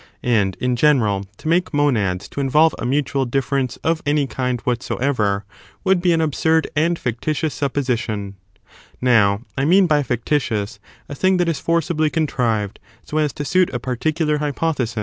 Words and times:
^ 0.01 0.03
12. 0.03 0.07
To 0.07 0.07
make 0.07 0.33
A 0.33 0.45
nd, 0.47 0.55
in 0.63 0.75
general, 0.75 1.25
to 1.37 1.47
make 1.47 1.73
monads 1.75 2.27
to 2.29 2.39
involve 2.41 2.73
a 2.79 2.85
monads 2.85 2.85
to 2.85 2.85
in 2.85 2.89
mutual 2.89 3.25
difference 3.25 3.77
of 3.83 4.01
any 4.03 4.25
kind 4.25 4.59
whatsoever 4.61 5.45
would 5.83 5.99
differenwis 5.99 6.01
be 6.01 6.13
an 6.13 6.21
absurd 6.21 6.67
and 6.75 6.97
fictitious 6.97 7.53
supposition— 7.53 8.33
now, 8.99 9.43
I 9.55 9.61
absurd. 9.61 9.69
mean 9.69 9.85
by 9.85 10.01
fictitious 10.01 10.79
a 11.07 11.13
thing 11.13 11.37
that 11.37 11.47
is 11.47 11.59
forcibly 11.59 12.09
con 12.09 12.25
trived 12.25 12.77
so 13.05 13.17
as 13.19 13.31
to 13.33 13.45
suit 13.45 13.69
a 13.71 13.77
particular 13.77 14.39
hypothesis. 14.39 14.99